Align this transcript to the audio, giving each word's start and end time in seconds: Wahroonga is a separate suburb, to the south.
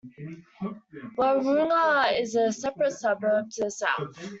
Wahroonga 1.19 2.19
is 2.19 2.33
a 2.33 2.51
separate 2.51 2.91
suburb, 2.93 3.51
to 3.51 3.65
the 3.65 3.69
south. 3.69 4.17